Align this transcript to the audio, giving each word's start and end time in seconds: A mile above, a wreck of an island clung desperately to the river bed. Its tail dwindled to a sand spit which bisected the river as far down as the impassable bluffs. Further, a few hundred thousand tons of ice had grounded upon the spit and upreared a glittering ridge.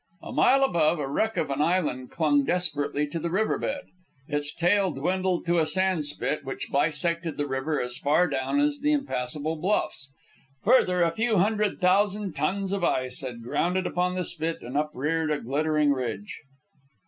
A 0.23 0.31
mile 0.31 0.63
above, 0.63 0.97
a 0.97 1.07
wreck 1.07 1.37
of 1.37 1.51
an 1.51 1.61
island 1.61 2.09
clung 2.09 2.43
desperately 2.43 3.05
to 3.05 3.19
the 3.19 3.29
river 3.29 3.59
bed. 3.59 3.83
Its 4.27 4.51
tail 4.51 4.89
dwindled 4.89 5.45
to 5.45 5.59
a 5.59 5.67
sand 5.67 6.07
spit 6.07 6.43
which 6.43 6.71
bisected 6.71 7.37
the 7.37 7.45
river 7.47 7.79
as 7.79 7.99
far 7.99 8.27
down 8.27 8.59
as 8.59 8.79
the 8.79 8.93
impassable 8.93 9.57
bluffs. 9.57 10.11
Further, 10.63 11.03
a 11.03 11.11
few 11.11 11.37
hundred 11.37 11.79
thousand 11.79 12.35
tons 12.35 12.71
of 12.71 12.83
ice 12.83 13.21
had 13.21 13.43
grounded 13.43 13.85
upon 13.85 14.15
the 14.15 14.23
spit 14.25 14.63
and 14.63 14.75
upreared 14.75 15.29
a 15.29 15.39
glittering 15.39 15.91
ridge. 15.93 16.39